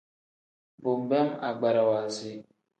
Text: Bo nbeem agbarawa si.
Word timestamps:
Bo 0.81 0.91
nbeem 1.01 1.29
agbarawa 1.47 1.99
si. 2.15 2.31